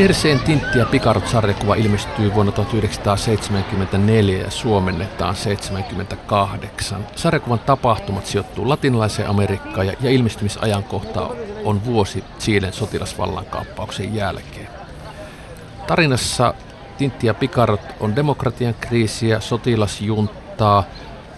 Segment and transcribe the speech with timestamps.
[0.00, 7.06] Erseen Tintti ja Pikarot-sarjakuva ilmestyy vuonna 1974 ja suomennetaan 78.
[7.16, 11.30] Sarjakuvan tapahtumat sijoittuu latinalaiseen Amerikkaan ja, ja ilmestymisajankohta
[11.64, 14.68] on vuosi Chilen sotilasvallankaappauksen jälkeen.
[15.86, 16.54] Tarinassa
[16.98, 20.84] Tintti ja Pikarot on demokratian kriisiä, sotilasjunttaa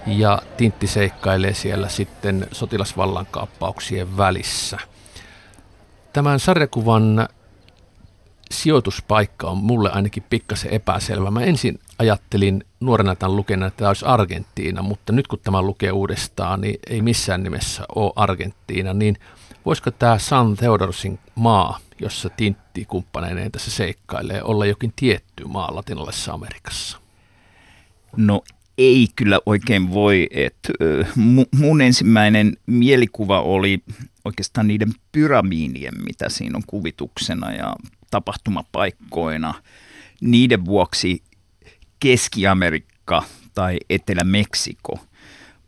[0.06, 4.78] ja Tintti seikkailee siellä sitten sotilasvallankaappauksien välissä.
[6.12, 7.28] Tämän sarjakuvan
[8.52, 11.30] sijoituspaikka on mulle ainakin pikkasen epäselvä.
[11.30, 15.92] Mä ensin ajattelin nuorena tämän lukena, että tämä olisi Argentiina, mutta nyt kun tämä lukee
[15.92, 19.16] uudestaan, niin ei missään nimessä ole Argentiina, niin
[19.66, 26.32] voisiko tämä San Theodorsin maa, jossa Tintti kumppaneineen tässä seikkailee, olla jokin tietty maa latinalaisessa
[26.32, 26.98] Amerikassa?
[28.16, 28.42] No
[28.78, 30.28] ei kyllä oikein voi.
[30.30, 30.72] että
[31.58, 33.82] mun ensimmäinen mielikuva oli
[34.24, 37.76] oikeastaan niiden pyramiinien, mitä siinä on kuvituksena ja
[38.12, 39.54] tapahtumapaikkoina.
[40.20, 41.22] Niiden vuoksi
[42.00, 43.22] Keski-Amerikka
[43.54, 44.98] tai Etelä-Meksiko.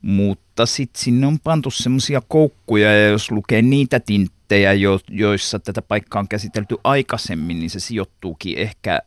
[0.03, 5.83] Mutta sitten sinne on pantu semmoisia koukkuja ja jos lukee niitä tinttejä, jo, joissa tätä
[5.83, 8.99] paikkaa on käsitelty aikaisemmin, niin se sijoittuukin ehkä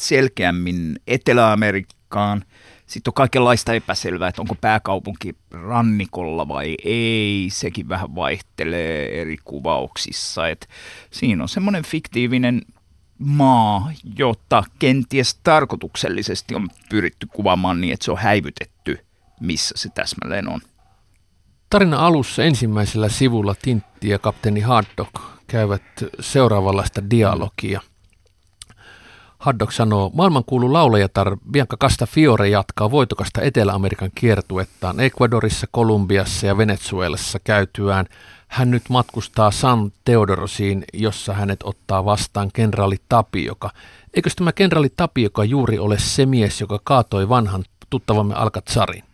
[0.00, 2.44] selkeämmin Etelä-Amerikkaan.
[2.86, 7.48] Sitten on kaikenlaista epäselvää, että onko pääkaupunki rannikolla vai ei.
[7.50, 10.48] Sekin vähän vaihtelee eri kuvauksissa.
[10.48, 10.68] Et
[11.10, 12.62] siinä on semmoinen fiktiivinen
[13.18, 18.98] maa, jota kenties tarkoituksellisesti on pyritty kuvaamaan niin, että se on häivytetty,
[19.40, 20.60] missä se täsmälleen on.
[21.70, 25.12] Tarina alussa ensimmäisellä sivulla Tintti ja kapteeni Haddock
[25.46, 25.82] käyvät
[26.20, 27.80] seuraavanlaista dialogia.
[29.38, 38.06] Haddock sanoo, maailmankuulu laulajatar Bianca Castafiore jatkaa voitokasta Etelä-Amerikan kiertuettaan Ecuadorissa, Kolumbiassa ja Venezuelassa käytyään–
[38.48, 43.70] hän nyt matkustaa San Teodorosiin, jossa hänet ottaa vastaan kenraali Tapioka.
[44.14, 49.04] Eikö tämä kenraali Tapioka juuri ole se mies, joka kaatoi vanhan tuttavamme Alcatzarin?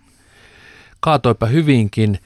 [1.01, 2.19] Kaatoipa hyvinkin.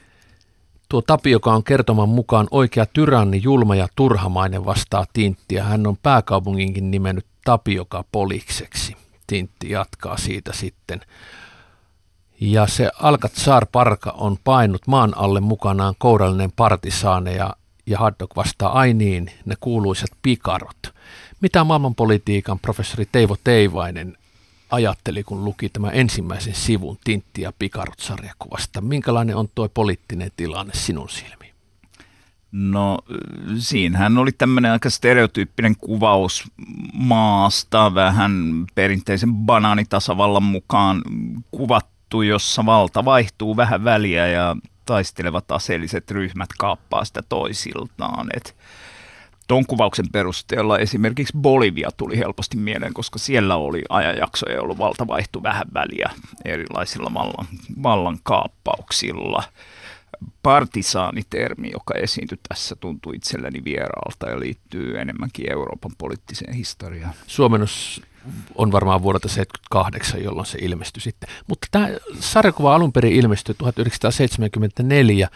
[0.88, 5.64] Tuo Tapioka on kertoman mukaan oikea tyranni, julma ja turhamainen vastaa Tinttiä.
[5.64, 8.96] Hän on pääkaupunginkin nimennyt Tapioka Polikseksi.
[9.26, 11.00] Tintti jatkaa siitä sitten.
[12.40, 17.54] Ja se Alcazar Parka on painut maan alle mukanaan kourallinen partisaane ja,
[17.96, 20.94] Haddock vastaa ai niin, ne kuuluisat pikarot.
[21.40, 24.16] Mitä maailmanpolitiikan professori Teivo Teivainen
[24.70, 28.80] ajatteli, kun luki tämän ensimmäisen sivun Tintti ja Pikarot-sarjakuvasta?
[28.80, 31.54] Minkälainen on tuo poliittinen tilanne sinun silmiin?
[32.52, 32.98] No
[33.58, 36.44] siinähän oli tämmöinen aika stereotyyppinen kuvaus
[36.92, 41.02] maasta, vähän perinteisen banaanitasavallan mukaan
[41.50, 48.26] kuvattu juttu, jossa valta vaihtuu vähän väliä ja taistelevat aseelliset ryhmät kaappaa sitä toisiltaan.
[48.34, 48.54] Et
[49.48, 55.42] Tuon kuvauksen perusteella esimerkiksi Bolivia tuli helposti mieleen, koska siellä oli ajanjaksoja, jolloin valta vaihtui
[55.42, 56.10] vähän väliä
[56.44, 57.46] erilaisilla vallan,
[57.82, 59.42] vallan kaappauksilla.
[60.42, 67.14] Partisaanitermi, joka esiintyi tässä, tuntui itselleni vieraalta ja liittyy enemmänkin Euroopan poliittiseen historiaan.
[67.26, 68.02] Suomennos
[68.54, 71.28] on varmaan vuodelta 78, jolloin se ilmestyi sitten.
[71.46, 71.88] Mutta tämä
[72.20, 75.28] sarjakuva alun perin ilmestyi 1974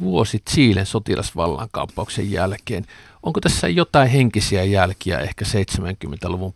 [0.00, 2.84] vuosi Chilen sotilasvallankaappauksen jälkeen.
[3.22, 6.54] Onko tässä jotain henkisiä jälkiä ehkä 70-luvun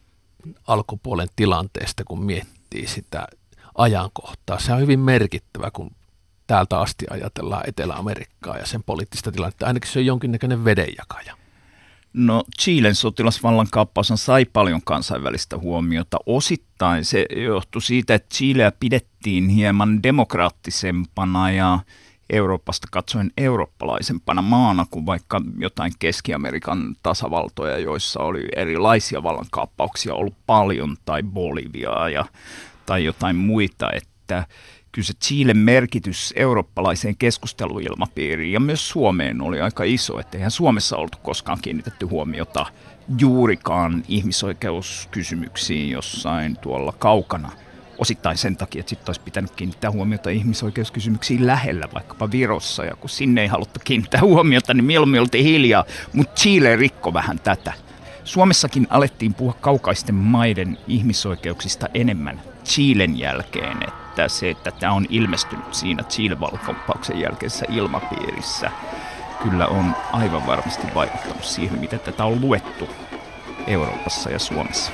[0.67, 3.27] alkupuolen tilanteesta, kun miettii sitä
[3.75, 4.59] ajankohtaa?
[4.59, 5.91] Se on hyvin merkittävä, kun
[6.53, 9.67] täältä asti ajatellaan Etelä-Amerikkaa ja sen poliittista tilannetta.
[9.67, 11.37] Ainakin se on jonkinnäköinen vedenjakaja.
[12.13, 16.19] No Chilen sotilasvallankaappaus sai paljon kansainvälistä huomiota.
[16.27, 21.79] Osittain se johtui siitä, että Chileä pidettiin hieman demokraattisempana ja
[22.31, 30.97] Euroopasta katsoen eurooppalaisempana maana kuin vaikka jotain Keski-Amerikan tasavaltoja, joissa oli erilaisia vallankaappauksia ollut paljon,
[31.05, 32.25] tai Boliviaa ja,
[32.87, 34.47] tai jotain muita, että
[34.93, 40.97] kyllä se Chilen merkitys eurooppalaiseen keskusteluilmapiiriin ja myös Suomeen oli aika iso, että eihän Suomessa
[40.97, 42.67] oltu koskaan kiinnitetty huomiota
[43.19, 47.51] juurikaan ihmisoikeuskysymyksiin jossain tuolla kaukana.
[47.99, 53.11] Osittain sen takia, että sitten olisi pitänyt kiinnittää huomiota ihmisoikeuskysymyksiin lähellä, vaikkapa Virossa, ja kun
[53.11, 57.73] sinne ei haluttu kiinnittää huomiota, niin mieluummin oltiin hiljaa, mutta Chile rikko vähän tätä.
[58.25, 65.75] Suomessakin alettiin puhua kaukaisten maiden ihmisoikeuksista enemmän Chilen jälkeen, että se, että tämä on ilmestynyt
[65.75, 68.71] siinä Chile-valkopauksen jälkeisessä ilmapiirissä,
[69.43, 72.89] kyllä on aivan varmasti vaikuttanut siihen, miten tätä on luettu
[73.67, 74.93] Euroopassa ja Suomessa.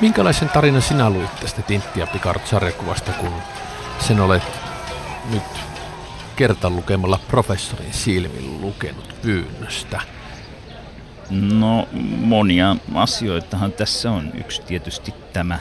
[0.00, 3.32] Minkälaisen tarinan sinä luit tästä Tintti ja Picard-sarjakuvasta, kun
[3.98, 4.67] sen olet
[5.32, 5.42] nyt
[6.36, 10.00] kertan lukemalla professorin silmin lukenut pyynnöstä?
[11.30, 11.88] No
[12.20, 14.30] monia asioitahan tässä on.
[14.34, 15.58] Yksi tietysti tämä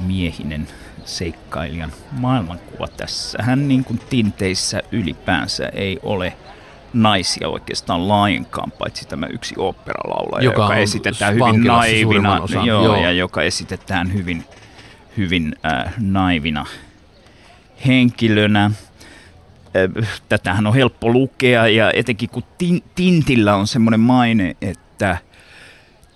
[0.00, 0.68] miehinen
[1.04, 3.38] seikkailijan maailmankuva tässä.
[3.42, 6.36] Hän niin kuin tinteissä ylipäänsä ei ole
[6.92, 12.96] naisia oikeastaan lainkaan, paitsi tämä yksi oopperalaulaja, joka, joka esitetään hyvin naivina, joo, joo.
[12.96, 14.44] ja joka esitetään hyvin,
[15.16, 16.66] hyvin äh, naivina
[17.86, 18.64] henkilönä.
[18.64, 25.18] Äh, tätähän on helppo lukea ja etenkin kun tin, Tintillä on semmoinen maine, että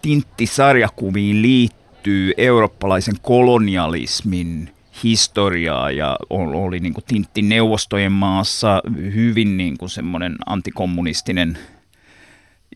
[0.03, 4.71] Tintti-sarjakuviin liittyy eurooppalaisen kolonialismin
[5.05, 11.59] historiaa ja oli niin kuin Tintti neuvostojen maassa hyvin niin kuin semmoinen antikommunistinen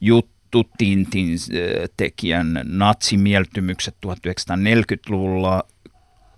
[0.00, 5.62] juttu Tintin äh, tekijän natsimieltymykset 1940-luvulla,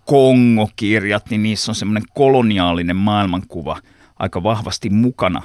[0.07, 3.81] Kongo-kirjat, niin niissä on semmoinen koloniaalinen maailmankuva
[4.19, 5.43] aika vahvasti mukana.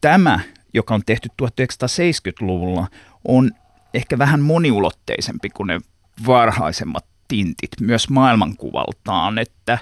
[0.00, 0.40] Tämä,
[0.74, 2.86] joka on tehty 1970-luvulla,
[3.28, 3.50] on
[3.94, 5.80] ehkä vähän moniulotteisempi kuin ne
[6.26, 9.78] varhaisemmat tintit myös maailmankuvaltaan, että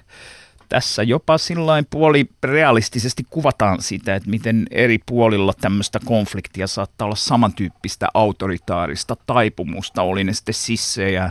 [0.69, 7.17] tässä jopa sillain puoli realistisesti kuvataan sitä, että miten eri puolilla tämmöistä konfliktia saattaa olla
[7.17, 11.31] samantyyppistä autoritaarista taipumusta, oli ne sitten sissejä,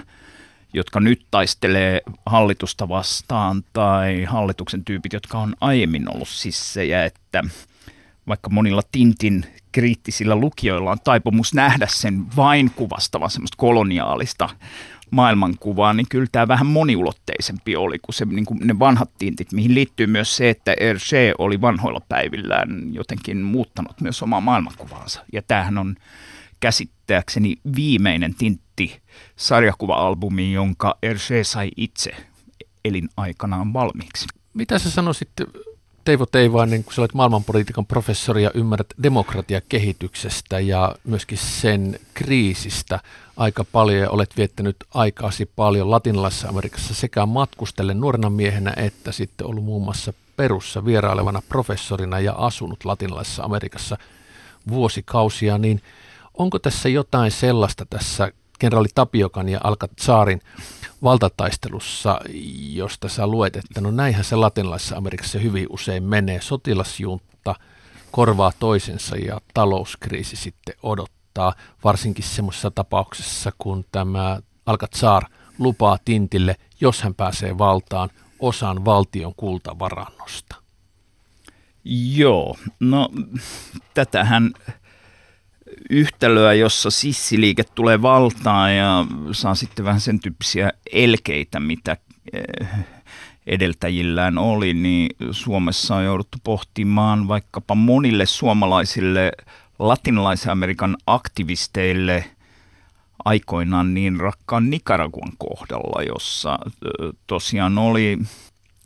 [0.74, 7.44] jotka nyt taistelee hallitusta vastaan, tai hallituksen tyypit, jotka on aiemmin ollut sissejä, että
[8.28, 14.50] vaikka monilla Tintin kriittisillä lukijoilla on taipumus nähdä sen vain kuvastavan semmoista koloniaalista
[15.12, 19.76] maailmankuvaa, niin kyllä tämä vähän moniulotteisempi oli kuin, se, niin kuin ne vanhat tintit, mihin
[19.76, 25.26] liittyy myös se, että Hergé oli vanhoilla päivillään jotenkin muuttanut myös omaa maailmankuvaansa.
[25.34, 25.96] Ja tämähän on
[26.60, 28.36] käsittääkseni viimeinen
[28.80, 29.02] tintti
[29.36, 32.12] sarjakuva-albumi, jonka Hergé sai itse
[32.86, 34.28] elinaikanaan valmiiksi.
[34.54, 35.30] Mitä sä sanoisit
[36.06, 43.00] Teivo Teivainen, kun sä olet maailmanpolitiikan professori ja ymmärrät demokratiakehityksestä ja myöskin sen kriisistä
[43.38, 49.48] aika paljon ja olet viettänyt aikaasi paljon latinalaisessa Amerikassa sekä matkustellen nuorena miehenä että sitten
[49.48, 53.98] ollut muun muassa Perussa vierailevana professorina ja asunut latinalaisessa Amerikassa
[54.70, 55.82] vuosikausia, niin
[56.34, 60.42] onko tässä jotain sellaista tässä kenraali Tapiokan ja Alcatzarin
[61.04, 62.20] valtataistelussa,
[62.74, 66.42] josta sä luet, että no näinhän se latinalaisessa Amerikassa hyvin usein menee.
[66.42, 67.56] Sotilasjunta
[68.12, 71.54] korvaa toisensa ja talouskriisi sitten odottaa,
[71.84, 75.24] varsinkin semmoisessa tapauksessa, kun tämä Alcazar
[75.60, 78.10] lupaa Tintille, jos hän pääsee valtaan,
[78.40, 80.56] osan valtion kultavarannosta.
[82.16, 83.10] Joo, no
[83.94, 84.54] tätähän
[85.90, 91.98] yhtälöä, jossa sissiliike tulee valtaan ja saa sitten vähän sen tyyppisiä elkeitä, mitä
[92.34, 92.68] eh,
[93.48, 99.32] edeltäjillään oli, niin Suomessa on jouduttu pohtimaan vaikkapa monille suomalaisille
[99.80, 102.26] latinalaisen Amerikan aktivisteille
[103.26, 108.20] aikoinaan niin rakkaan Nicaraguan kohdalla, jossa eh, tosiaan oli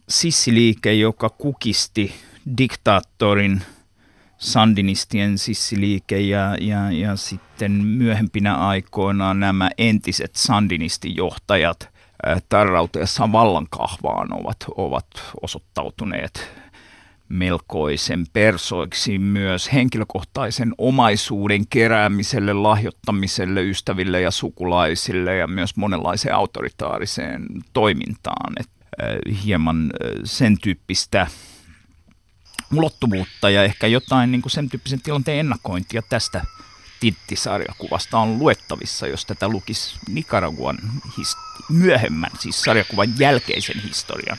[0.09, 2.13] sissiliike, joka kukisti
[2.57, 3.61] diktaattorin–
[4.43, 11.89] sandinistien sissiliike ja, ja, ja sitten myöhempinä aikoina nämä entiset sandinistijohtajat
[12.49, 15.07] tarrauteessa vallankahvaan ovat, ovat
[15.41, 16.49] osoittautuneet
[17.29, 28.53] melkoisen persoiksi myös henkilökohtaisen omaisuuden keräämiselle, lahjoittamiselle ystäville ja sukulaisille ja myös monenlaiseen autoritaariseen toimintaan.
[28.59, 28.69] Et,
[29.45, 29.91] hieman
[30.23, 31.27] sen tyyppistä
[32.77, 36.45] ulottuvuutta ja ehkä jotain niin kuin sen tyyppisen tilanteen ennakointia tästä
[36.99, 40.77] Tintti-sarjakuvasta on luettavissa, jos tätä lukisi Nicaraguan
[41.69, 44.37] myöhemmän, siis sarjakuvan jälkeisen historian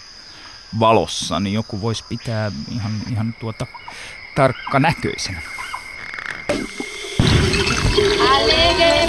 [0.81, 3.67] valossa, niin joku voisi pitää ihan, ihan tuota
[4.35, 5.43] tarkka näköisenä.
[8.31, 9.09] Alegre,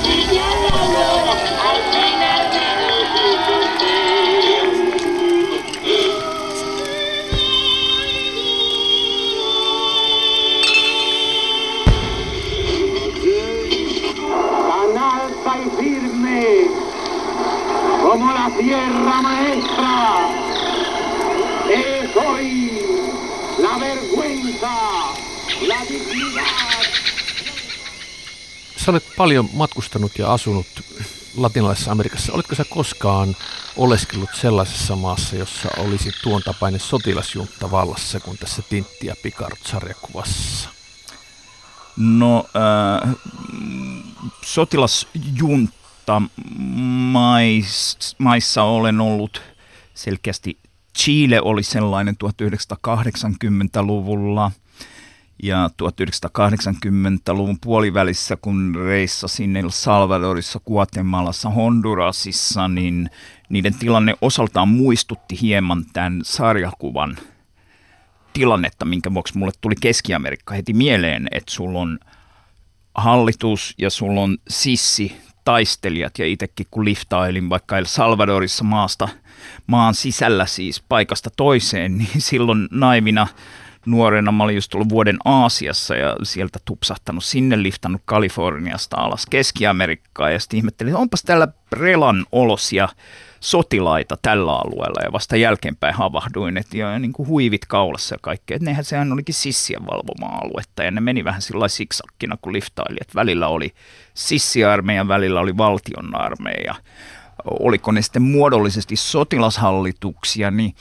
[18.15, 19.93] como la tierra maestra.
[21.69, 22.47] Es hoy
[23.57, 24.73] la vergüenza,
[25.67, 26.85] la dignidad.
[28.77, 30.67] Sä olet paljon matkustanut ja asunut
[31.37, 32.33] latinalaisessa Amerikassa.
[32.33, 33.35] Oletko sä koskaan
[33.77, 40.69] oleskellut sellaisessa maassa, jossa olisi tuon tapainen sotilasjunta vallassa kuin tässä Tintti ja Picard-sarjakuvassa?
[41.97, 43.15] No, äh,
[44.45, 46.21] sotilasjunta mutta
[47.11, 49.41] mais, maissa olen ollut
[49.93, 50.57] selkeästi
[50.97, 54.51] Chile oli sellainen 1980-luvulla
[55.43, 63.09] ja 1980-luvun puolivälissä, kun reissasin El Salvadorissa, Guatemalassa, Hondurasissa, niin
[63.49, 67.17] niiden tilanne osaltaan muistutti hieman tämän sarjakuvan
[68.33, 71.99] tilannetta, minkä vuoksi mulle tuli Keski-Amerikka heti mieleen, että sulla on
[72.95, 79.09] hallitus ja sulla on sissi taistelijat ja itsekin kun liftailin vaikka El Salvadorissa maasta,
[79.67, 83.27] maan sisällä siis paikasta toiseen, niin silloin naivina
[83.85, 90.33] nuorena mä olin just tullut vuoden Aasiassa ja sieltä tupsahtanut sinne, liftannut Kaliforniasta alas Keski-Amerikkaan
[90.33, 92.89] ja sitten ihmettelin, että onpas täällä relan olosia
[93.39, 98.55] sotilaita tällä alueella ja vasta jälkeenpäin havahduin, että jo niin kuin huivit kaulassa ja kaikkea.
[98.55, 102.97] Että nehän sehän olikin sissien valvomaa aluetta ja ne meni vähän sillä siksakkina kun liftaili,
[103.01, 103.73] että välillä oli
[104.13, 106.75] sissiarmeija, välillä oli valtion armeija.
[107.59, 110.75] Oliko ne sitten muodollisesti sotilashallituksia, niin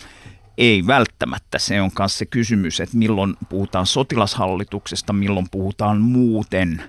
[0.58, 1.58] ei välttämättä.
[1.58, 6.82] Se on myös se kysymys, että milloin puhutaan sotilashallituksesta, milloin puhutaan muuten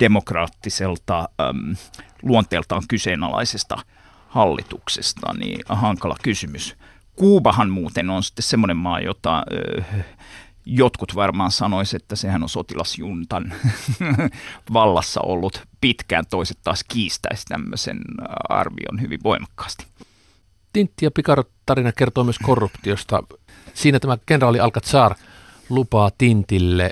[0.00, 1.76] demokraattiselta äm,
[2.22, 3.78] luonteeltaan kyseenalaisesta
[4.28, 6.76] hallituksesta, niin hankala kysymys.
[7.16, 9.82] Kuubahan muuten on sitten semmoinen maa, jota ö,
[10.64, 13.52] jotkut varmaan sanoisivat, että sehän on sotilasjuntan
[14.72, 18.00] vallassa ollut pitkään, toiset taas kiistäisi tämmöisen
[18.48, 19.86] arvion hyvin voimakkaasti.
[20.72, 23.22] Tintti ja Pikarot tarina kertoo myös korruptiosta.
[23.74, 25.14] Siinä tämä kenraali Alcazar
[25.68, 26.90] lupaa Tintille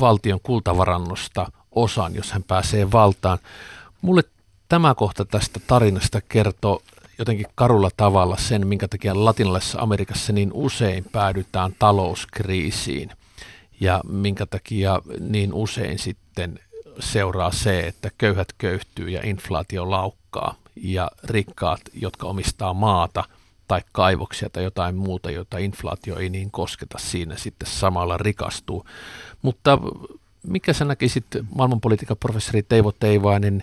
[0.00, 3.38] valtion kultavarannosta osan, jos hän pääsee valtaan.
[4.02, 4.22] Mulle
[4.68, 6.82] tämä kohta tästä tarinasta kertoo
[7.18, 13.10] jotenkin karulla tavalla sen, minkä takia latinalaisessa Amerikassa niin usein päädytään talouskriisiin
[13.80, 16.58] ja minkä takia niin usein sitten
[17.00, 23.24] seuraa se, että köyhät köyhtyy ja inflaatio laukkaa ja rikkaat, jotka omistaa maata
[23.68, 28.86] tai kaivoksia tai jotain muuta, jota inflaatio ei niin kosketa siinä sitten samalla rikastuu.
[29.42, 29.78] Mutta
[30.42, 33.62] mikä sä näkisit maailmanpolitiikan professori Teivo Teivainen,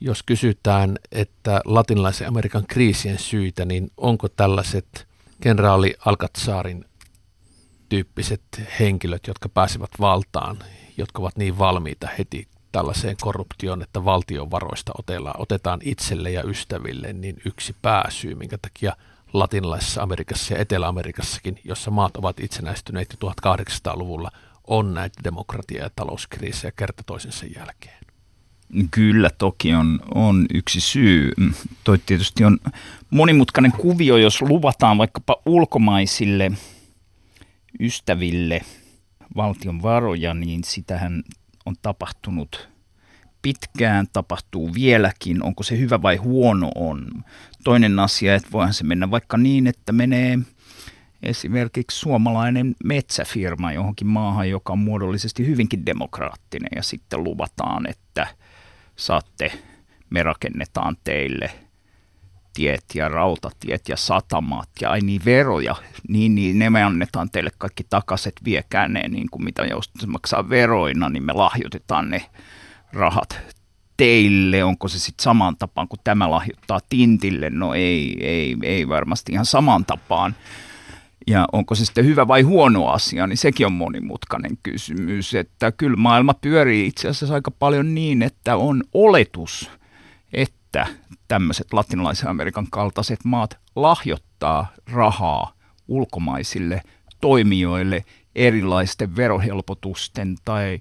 [0.00, 5.06] jos kysytään, että latinalaisen Amerikan kriisien syitä, niin onko tällaiset
[5.40, 6.84] kenraali Alcazarin
[7.88, 8.42] tyyppiset
[8.80, 10.58] henkilöt, jotka pääsevät valtaan,
[10.96, 17.12] jotka ovat niin valmiita heti tällaiseen korruptioon, että valtion varoista otetaan, otetaan itselle ja ystäville,
[17.12, 18.96] niin yksi pääsyy, minkä takia
[19.32, 24.30] latinalaisessa Amerikassa ja Etelä-Amerikassakin, jossa maat ovat itsenäistyneet jo 1800-luvulla,
[24.66, 27.98] on näitä demokratia- ja talouskriisejä kerta toisensa jälkeen.
[28.90, 31.32] Kyllä, toki on, on yksi syy.
[31.84, 32.58] Toi tietysti on
[33.10, 36.52] monimutkainen kuvio, jos luvataan vaikkapa ulkomaisille
[37.80, 38.60] ystäville
[39.36, 41.22] valtion varoja, niin sitähän
[41.66, 42.68] on tapahtunut
[43.42, 47.24] pitkään, tapahtuu vieläkin, onko se hyvä vai huono on.
[47.64, 50.38] Toinen asia, että voihan se mennä vaikka niin, että menee
[51.22, 58.26] esimerkiksi suomalainen metsäfirma johonkin maahan, joka on muodollisesti hyvinkin demokraattinen ja sitten luvataan, että
[58.96, 59.52] saatte,
[60.10, 61.50] me rakennetaan teille
[62.54, 65.76] tiet ja rautatiet ja satamat ja ai niin veroja,
[66.08, 70.48] niin, niin ne me annetaan teille kaikki takaiset, viekää ne niin kuin mitä jos maksaa
[70.48, 72.26] veroina, niin me lahjoitetaan ne
[72.92, 73.40] rahat
[73.96, 79.32] teille, onko se sitten saman tapaan kuin tämä lahjoittaa Tintille, no ei, ei, ei varmasti
[79.32, 80.34] ihan saman tapaan.
[81.26, 85.34] Ja onko se sitten hyvä vai huono asia, niin sekin on monimutkainen kysymys.
[85.34, 89.70] Että kyllä maailma pyörii itse asiassa aika paljon niin, että on oletus,
[90.32, 90.56] että
[91.28, 95.52] tämmöiset latinalaisen Amerikan kaltaiset maat lahjoittaa rahaa
[95.88, 96.82] ulkomaisille
[97.20, 98.04] toimijoille
[98.34, 100.80] erilaisten verohelpotusten tai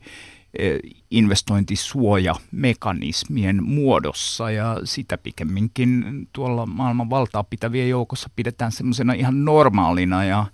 [0.59, 0.77] e,
[1.11, 4.51] investointisuojamekanismien muodossa.
[4.51, 10.45] Ja sitä pikemminkin tuolla maailman valtaa pitävien joukossa pidetään semmoisena ihan normaalina ja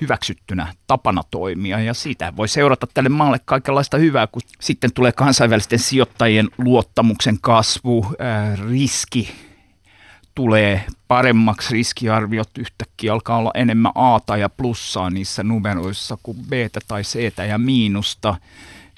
[0.00, 1.80] hyväksyttynä tapana toimia.
[1.80, 8.06] Ja siitä voi seurata tälle maalle kaikenlaista hyvää, kun sitten tulee kansainvälisten sijoittajien luottamuksen kasvu,
[8.18, 9.30] ää, riski
[10.34, 16.52] tulee paremmaksi, riskiarviot yhtäkkiä alkaa olla enemmän A ja plussaa niissä numeroissa kuin B
[16.88, 18.36] tai C ja miinusta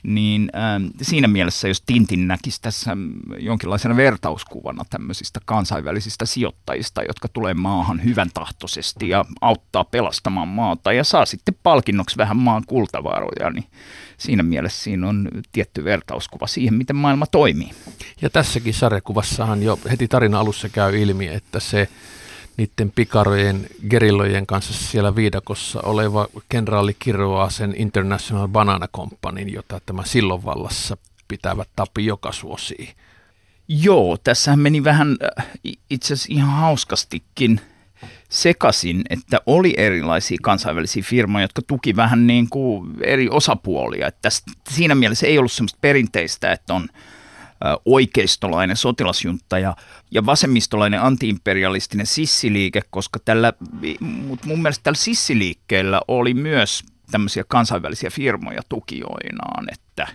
[0.02, 2.96] niin äh, siinä mielessä, jos Tintin näkisi tässä
[3.38, 11.04] jonkinlaisena vertauskuvana tämmöisistä kansainvälisistä sijoittajista, jotka tulee maahan hyvän tahtoisesti ja auttaa pelastamaan maata ja
[11.04, 13.64] saa sitten palkinnoksi vähän maan kultavaroja, niin
[14.18, 17.70] siinä mielessä siinä on tietty vertauskuva siihen, miten maailma toimii.
[18.22, 21.88] Ja tässäkin sarjakuvassahan jo heti tarina alussa käy ilmi, että se
[22.56, 30.04] niiden pikarojen, gerillojen kanssa siellä viidakossa oleva kenraali kirjoaa sen International Banana Companyn, jota tämä
[30.04, 30.96] silloin vallassa
[31.28, 32.92] pitävät tapi joka suosii.
[33.68, 35.46] Joo, tässähän meni vähän äh,
[35.90, 37.60] itse asiassa ihan hauskastikin
[38.28, 44.06] sekasin, että oli erilaisia kansainvälisiä firmoja, jotka tuki vähän niin kuin eri osapuolia.
[44.06, 44.28] Että
[44.70, 46.88] siinä mielessä ei ollut semmoista perinteistä, että on
[47.84, 49.76] oikeistolainen sotilasjunta ja,
[50.10, 53.52] ja vasemmistolainen antiimperialistinen sissiliike, koska tällä,
[54.44, 59.66] mun mielestä tällä sissiliikkeellä oli myös tämmöisiä kansainvälisiä firmoja tukijoinaan.
[59.72, 60.08] Että,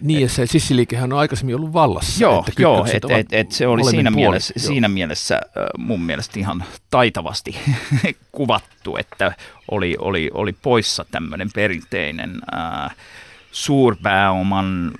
[0.00, 2.24] niin, et, ja se sissiliikehän on aikaisemmin ollut vallassa.
[2.24, 4.66] Joo, että joo et, et, et se oli siinä mielessä, joo.
[4.66, 5.40] siinä mielessä
[5.78, 7.56] mun mielestä ihan taitavasti
[8.32, 9.32] kuvattu, että
[9.70, 12.90] oli, oli, oli poissa tämmöinen perinteinen ää,
[13.54, 14.90] suurpääoman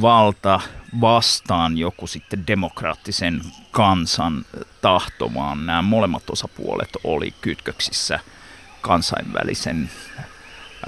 [0.00, 0.60] valta
[1.00, 3.40] vastaan joku sitten demokraattisen
[3.70, 4.44] kansan
[4.80, 8.20] tahto, vaan nämä molemmat osapuolet oli kytköksissä
[8.80, 9.90] kansainvälisen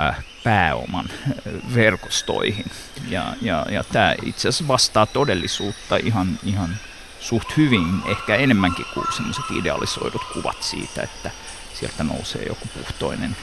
[0.00, 2.64] Äh, pääoman äh, verkostoihin.
[3.08, 6.76] Ja, ja, ja tämä itse asiassa vastaa todellisuutta ihan, ihan
[7.20, 11.30] suht hyvin, ehkä enemmänkin kuin sellaiset idealisoidut kuvat siitä, että
[11.74, 13.36] sieltä nousee joku puhtoinen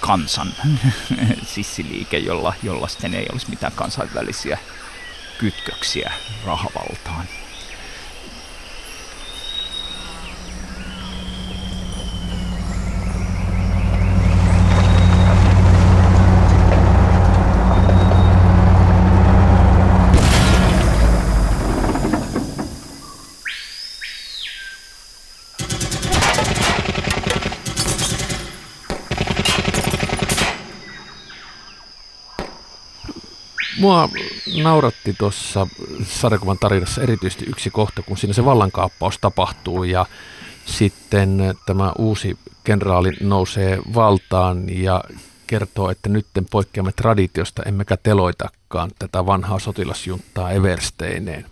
[0.00, 0.54] kansan
[1.54, 4.58] sissiliike, jolla, jolla sitten ei olisi mitään kansainvälisiä
[5.38, 6.12] kytköksiä
[6.44, 7.26] rahavaltaan.
[33.86, 34.08] Mua
[34.62, 35.66] nauratti tuossa
[36.04, 40.06] sarjakuvan tarinassa erityisesti yksi kohta, kun siinä se vallankaappaus tapahtuu ja
[40.64, 45.04] sitten tämä uusi kenraali nousee valtaan ja
[45.46, 51.46] kertoo, että nyt poikkeamme traditiosta, emmekä teloitakaan tätä vanhaa sotilasjuntaa Eversteineen.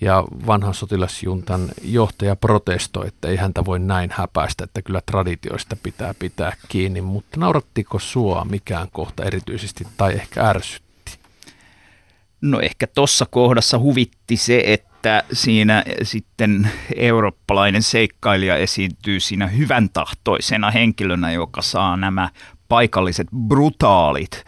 [0.00, 6.14] Ja vanhan sotilasjuntan johtaja protestoi, että ei häntä voi näin häpäistä, että kyllä traditioista pitää
[6.18, 7.00] pitää kiinni.
[7.00, 10.83] Mutta naurattiko sua mikään kohta erityisesti tai ehkä ärsyt?
[12.44, 20.70] No ehkä tuossa kohdassa huvitti se, että siinä sitten eurooppalainen seikkailija esiintyy siinä hyvän tahtoisena
[20.70, 22.30] henkilönä, joka saa nämä
[22.68, 24.44] paikalliset brutaalit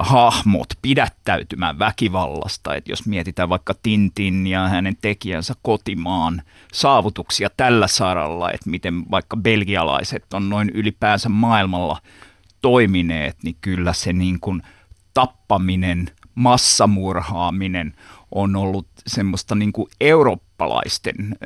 [0.00, 2.74] hahmot pidättäytymään väkivallasta.
[2.74, 6.42] Et jos mietitään vaikka Tintin ja hänen tekijänsä kotimaan
[6.72, 12.00] saavutuksia tällä saralla, että miten vaikka belgialaiset on noin ylipäänsä maailmalla
[12.62, 14.62] toimineet, niin kyllä se niin kuin
[15.14, 17.94] tappaminen– massamurhaaminen
[18.34, 21.36] on ollut semmoista niin kuin eurooppalaisten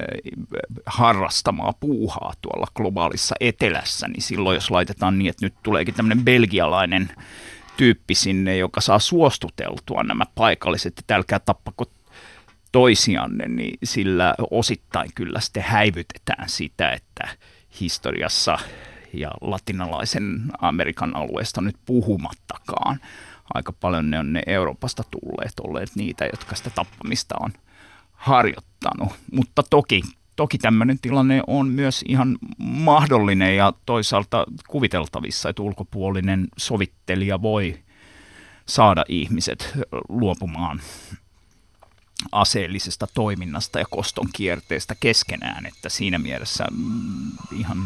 [0.86, 7.08] harrastamaa puuhaa tuolla globaalissa etelässä, niin silloin jos laitetaan niin, että nyt tuleekin tämmöinen belgialainen
[7.76, 11.84] tyyppi sinne, joka saa suostuteltua nämä paikalliset, että älkää tappako
[12.72, 17.28] toisianne, niin sillä osittain kyllä sitten häivytetään sitä, että
[17.80, 18.58] historiassa
[19.12, 23.00] ja latinalaisen Amerikan alueesta nyt puhumattakaan–
[23.54, 27.52] aika paljon ne on ne Euroopasta tulleet olleet niitä, jotka sitä tappamista on
[28.12, 29.12] harjoittanut.
[29.32, 30.02] Mutta toki,
[30.36, 37.78] toki tämmöinen tilanne on myös ihan mahdollinen ja toisaalta kuviteltavissa, että ulkopuolinen sovittelija voi
[38.66, 39.72] saada ihmiset
[40.08, 40.80] luopumaan
[42.32, 47.78] aseellisesta toiminnasta ja koston kierteestä keskenään, että siinä mielessä mm, ihan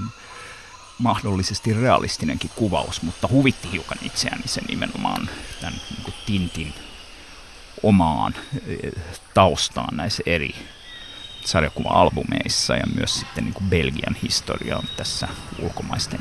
[0.99, 5.31] mahdollisesti realistinenkin kuvaus, mutta huvitti hiukan itseäni se nimenomaan
[5.61, 6.75] tämän niin kuin Tintin
[7.83, 8.35] omaan
[8.67, 8.93] eh,
[9.35, 10.55] taustaan näissä eri
[11.45, 16.21] sarjakuva-albumeissa ja myös sitten niin kuin Belgian historia on tässä ulkomaisten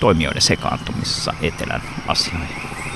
[0.00, 2.87] toimijoiden sekaantumisessa etelän asioihin.